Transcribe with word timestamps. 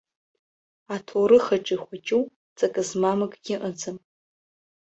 Аҭоурых 0.95 1.45
аҿы 1.55 1.73
ихәыҷу, 1.77 2.23
ҵакы 2.57 2.81
змам 2.89 3.19
акгьы 3.25 3.55
ыҟаӡам. 3.67 3.97